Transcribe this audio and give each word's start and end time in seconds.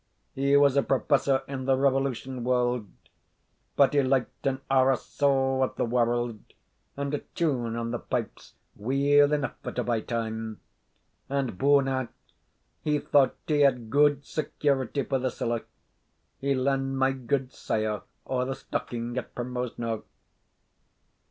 He 0.33 0.57
was 0.57 0.75
a 0.75 0.81
professor 0.81 1.43
in 1.47 1.65
the 1.65 1.77
Revolution 1.77 2.43
warld, 2.43 2.89
but 3.75 3.93
he 3.93 4.01
liked 4.01 4.47
an 4.47 4.59
orra 4.67 4.97
sough 4.97 5.61
of 5.61 5.75
the 5.75 5.85
warld, 5.85 6.39
and 6.97 7.13
a 7.13 7.19
tune 7.19 7.75
on 7.75 7.91
the 7.91 7.99
pipes 7.99 8.55
weel 8.75 9.31
aneugh 9.31 9.53
at 9.63 9.77
a 9.77 9.83
by 9.83 10.01
time; 10.01 10.59
and, 11.29 11.55
bune 11.55 11.87
a', 11.87 12.09
he 12.83 12.97
thought 12.97 13.35
he 13.45 13.59
had 13.59 13.91
gude 13.91 14.25
security 14.25 15.03
for 15.03 15.19
the 15.19 15.29
siller 15.29 15.65
he 16.39 16.55
len 16.55 16.95
my 16.97 17.11
gudesire 17.11 18.01
ower 18.25 18.45
the 18.45 18.55
stocking 18.55 19.15
at 19.19 19.35
Primrose 19.35 19.77
Knowe. 19.77 20.03